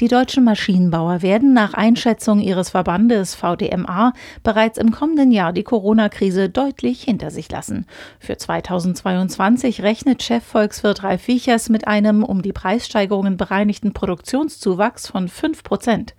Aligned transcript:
Die 0.00 0.08
deutschen 0.08 0.42
Maschinenbauer 0.42 1.22
werden 1.22 1.52
nach 1.52 1.72
Einschätzung 1.72 2.40
ihres 2.40 2.70
Verbandes 2.70 3.36
VDMA 3.36 4.12
bereits 4.42 4.76
im 4.76 4.90
kommenden 4.90 5.30
Jahr 5.30 5.52
die 5.52 5.62
Corona-Krise 5.62 6.48
deutlich 6.48 7.02
hinter 7.04 7.30
sich 7.30 7.48
lassen. 7.48 7.86
Für 8.18 8.36
2022 8.36 9.82
rechnet 9.82 10.24
Chefvolkswirt 10.24 11.04
Ralf 11.04 11.28
Wiechers 11.28 11.68
mit 11.68 11.86
einem 11.86 12.24
um 12.24 12.42
die 12.42 12.52
Preissteigerungen 12.52 13.36
bereinigten 13.36 13.92
Produktionszuwachs 13.92 15.06
von 15.06 15.28
5 15.28 15.62
Prozent. 15.62 16.14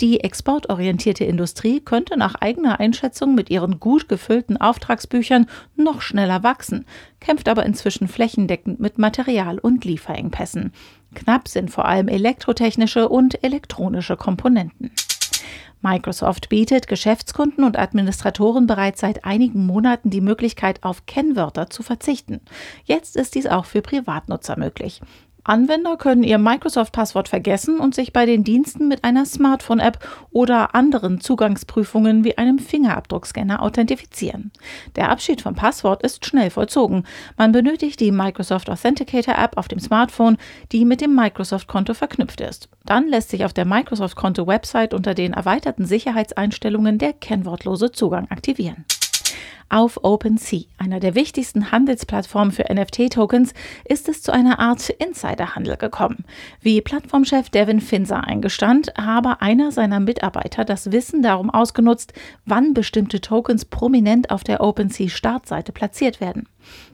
Die 0.00 0.20
exportorientierte 0.20 1.24
Industrie 1.24 1.80
könnte 1.80 2.16
nach 2.16 2.34
eigener 2.36 2.80
Einschätzung 2.80 3.34
mit 3.34 3.50
ihren 3.50 3.78
gut 3.78 4.08
gefüllten 4.08 4.56
Auftragsbüchern 4.56 5.46
noch 5.76 6.00
schneller 6.00 6.42
wachsen, 6.42 6.86
kämpft 7.20 7.50
aber 7.50 7.66
inzwischen 7.66 8.08
flächendeckend 8.08 8.80
mit 8.80 8.96
Material- 8.96 9.58
und 9.58 9.84
Lieferengpässen. 9.84 10.72
Knapp 11.14 11.48
sind 11.48 11.70
vor 11.70 11.86
allem 11.86 12.08
elektrotechnische 12.08 13.08
und 13.08 13.42
elektronische 13.42 14.16
Komponenten. 14.16 14.92
Microsoft 15.80 16.48
bietet 16.48 16.88
Geschäftskunden 16.88 17.64
und 17.64 17.78
Administratoren 17.78 18.66
bereits 18.66 19.00
seit 19.00 19.24
einigen 19.24 19.64
Monaten 19.64 20.10
die 20.10 20.20
Möglichkeit, 20.20 20.82
auf 20.82 21.06
Kennwörter 21.06 21.70
zu 21.70 21.82
verzichten. 21.82 22.40
Jetzt 22.84 23.16
ist 23.16 23.34
dies 23.34 23.46
auch 23.46 23.64
für 23.64 23.80
Privatnutzer 23.80 24.58
möglich. 24.58 25.00
Anwender 25.48 25.96
können 25.96 26.24
ihr 26.24 26.36
Microsoft-Passwort 26.36 27.26
vergessen 27.26 27.80
und 27.80 27.94
sich 27.94 28.12
bei 28.12 28.26
den 28.26 28.44
Diensten 28.44 28.86
mit 28.86 29.02
einer 29.02 29.24
Smartphone-App 29.24 29.98
oder 30.30 30.74
anderen 30.74 31.22
Zugangsprüfungen 31.22 32.22
wie 32.22 32.36
einem 32.36 32.58
Fingerabdruckscanner 32.58 33.62
authentifizieren. 33.62 34.52
Der 34.94 35.08
Abschied 35.10 35.40
vom 35.40 35.54
Passwort 35.54 36.02
ist 36.02 36.26
schnell 36.26 36.50
vollzogen. 36.50 37.04
Man 37.38 37.52
benötigt 37.52 37.98
die 38.00 38.12
Microsoft 38.12 38.68
Authenticator-App 38.68 39.56
auf 39.56 39.68
dem 39.68 39.80
Smartphone, 39.80 40.36
die 40.70 40.84
mit 40.84 41.00
dem 41.00 41.14
Microsoft-Konto 41.14 41.94
verknüpft 41.94 42.42
ist. 42.42 42.68
Dann 42.84 43.08
lässt 43.08 43.30
sich 43.30 43.46
auf 43.46 43.54
der 43.54 43.64
Microsoft-Konto-Website 43.64 44.92
unter 44.92 45.14
den 45.14 45.32
erweiterten 45.32 45.86
Sicherheitseinstellungen 45.86 46.98
der 46.98 47.14
kennwortlose 47.14 47.90
Zugang 47.90 48.30
aktivieren 48.30 48.84
auf 49.68 50.02
OpenSea, 50.02 50.62
einer 50.78 51.00
der 51.00 51.14
wichtigsten 51.14 51.70
Handelsplattformen 51.70 52.52
für 52.52 52.64
NFT-Tokens, 52.72 53.54
ist 53.84 54.08
es 54.08 54.22
zu 54.22 54.32
einer 54.32 54.58
Art 54.58 54.88
Insiderhandel 54.88 55.76
gekommen. 55.76 56.24
Wie 56.60 56.80
Plattformchef 56.80 57.50
Devin 57.50 57.80
Finzer 57.80 58.24
eingestand, 58.24 58.92
habe 58.96 59.40
einer 59.40 59.72
seiner 59.72 60.00
Mitarbeiter 60.00 60.64
das 60.64 60.92
Wissen 60.92 61.22
darum 61.22 61.50
ausgenutzt, 61.50 62.12
wann 62.44 62.74
bestimmte 62.74 63.20
Tokens 63.20 63.64
prominent 63.64 64.30
auf 64.30 64.44
der 64.44 64.60
OpenSea-Startseite 64.60 65.72
platziert 65.72 66.20
werden. 66.20 66.48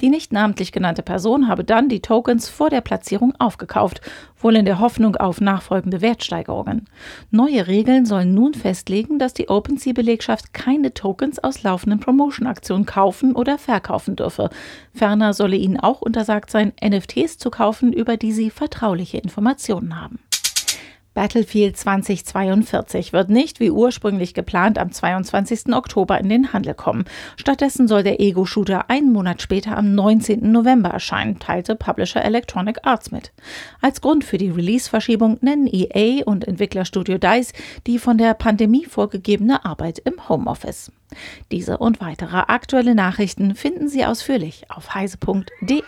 Die 0.00 0.10
nicht 0.10 0.32
namentlich 0.32 0.72
genannte 0.72 1.02
Person 1.02 1.48
habe 1.48 1.64
dann 1.64 1.88
die 1.88 2.00
Tokens 2.00 2.48
vor 2.48 2.70
der 2.70 2.80
Platzierung 2.80 3.34
aufgekauft, 3.38 4.00
wohl 4.40 4.56
in 4.56 4.64
der 4.64 4.78
Hoffnung 4.78 5.16
auf 5.16 5.40
nachfolgende 5.40 6.00
Wertsteigerungen. 6.00 6.86
Neue 7.30 7.66
Regeln 7.66 8.06
sollen 8.06 8.34
nun 8.34 8.54
festlegen, 8.54 9.18
dass 9.18 9.34
die 9.34 9.48
OpenSea-Belegschaft 9.48 10.54
keine 10.54 10.94
Tokens 10.94 11.38
aus 11.42 11.62
laufenden 11.62 12.00
Promotion-Aktionen 12.00 12.86
kaufen 12.86 13.34
oder 13.34 13.58
verkaufen 13.58 14.14
dürfe. 14.14 14.50
Ferner 14.94 15.34
solle 15.34 15.56
ihnen 15.56 15.80
auch 15.80 16.00
untersagt 16.00 16.50
sein, 16.50 16.72
NFTs 16.82 17.38
zu 17.38 17.50
kaufen, 17.50 17.92
über 17.92 18.16
die 18.16 18.32
sie 18.32 18.50
vertrauliche 18.50 19.18
Informationen 19.18 20.00
haben. 20.00 20.20
Battlefield 21.18 21.76
2042 21.76 23.12
wird 23.12 23.28
nicht 23.28 23.58
wie 23.58 23.72
ursprünglich 23.72 24.34
geplant 24.34 24.78
am 24.78 24.92
22. 24.92 25.74
Oktober 25.74 26.16
in 26.20 26.28
den 26.28 26.52
Handel 26.52 26.74
kommen. 26.74 27.06
Stattdessen 27.34 27.88
soll 27.88 28.04
der 28.04 28.20
Ego-Shooter 28.20 28.88
einen 28.88 29.12
Monat 29.12 29.42
später 29.42 29.76
am 29.76 29.96
19. 29.96 30.52
November 30.52 30.90
erscheinen, 30.90 31.40
teilte 31.40 31.74
Publisher 31.74 32.24
Electronic 32.24 32.86
Arts 32.86 33.10
mit. 33.10 33.32
Als 33.80 34.00
Grund 34.00 34.22
für 34.22 34.38
die 34.38 34.50
Release-Verschiebung 34.50 35.38
nennen 35.40 35.66
EA 35.66 36.22
und 36.24 36.46
Entwicklerstudio 36.46 37.18
DICE 37.18 37.52
die 37.88 37.98
von 37.98 38.16
der 38.16 38.34
Pandemie 38.34 38.84
vorgegebene 38.84 39.64
Arbeit 39.64 39.98
im 39.98 40.28
Homeoffice. 40.28 40.92
Diese 41.50 41.78
und 41.78 42.00
weitere 42.00 42.44
aktuelle 42.46 42.94
Nachrichten 42.94 43.56
finden 43.56 43.88
Sie 43.88 44.04
ausführlich 44.04 44.70
auf 44.70 44.94
heise.de. 44.94 45.82